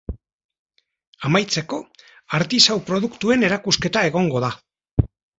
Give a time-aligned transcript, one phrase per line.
[1.27, 1.77] Amaitzeko,
[2.37, 4.49] artisau produktuen erakusketa egongo da.